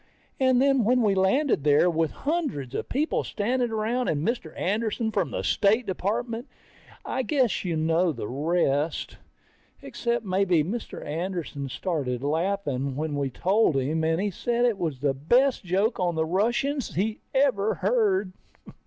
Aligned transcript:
And 0.39 0.59
then 0.59 0.83
when 0.83 1.03
we 1.03 1.13
landed 1.13 1.63
there 1.63 1.87
were 1.87 2.07
hundreds 2.07 2.73
of 2.73 2.89
people 2.89 3.23
standing 3.23 3.69
around, 3.69 4.07
and 4.07 4.27
Mr. 4.27 4.51
Anderson 4.59 5.11
from 5.11 5.29
the 5.29 5.43
State 5.43 5.85
Department. 5.85 6.47
I 7.05 7.21
guess 7.21 7.63
you 7.63 7.75
know 7.75 8.11
the 8.11 8.27
rest. 8.27 9.17
Except 9.79 10.25
maybe 10.25 10.63
Mr. 10.63 11.05
Anderson 11.05 11.69
started 11.69 12.23
laughing 12.23 12.95
when 12.95 13.13
we 13.15 13.29
told 13.29 13.75
him, 13.77 14.03
and 14.03 14.19
he 14.19 14.31
said 14.31 14.65
it 14.65 14.79
was 14.79 15.01
the 15.01 15.13
best 15.13 15.63
joke 15.63 15.99
on 15.99 16.15
the 16.15 16.25
Russians 16.25 16.95
he 16.95 17.19
ever 17.35 17.75
heard. 17.75 18.33